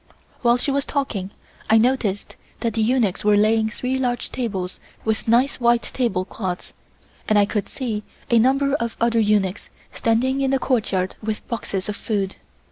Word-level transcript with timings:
While 0.41 0.57
she 0.57 0.71
was 0.71 0.83
talking 0.83 1.29
I 1.69 1.77
noticed 1.77 2.35
that 2.61 2.73
the 2.73 2.81
eunuchs 2.81 3.23
were 3.23 3.37
laying 3.37 3.69
three 3.69 3.99
large 3.99 4.31
tables 4.31 4.79
with 5.05 5.27
nice 5.27 5.59
white 5.59 5.83
table 5.83 6.25
cloths, 6.25 6.73
and 7.29 7.37
I 7.37 7.45
could 7.45 7.67
see 7.67 8.01
a 8.31 8.39
number 8.39 8.73
of 8.73 8.97
other 8.99 9.19
eunuchs 9.19 9.69
standing 9.91 10.41
in 10.41 10.49
the 10.49 10.57
courtyard 10.57 11.17
with 11.21 11.47
boxes 11.47 11.87
of 11.87 11.95
food. 11.95 12.37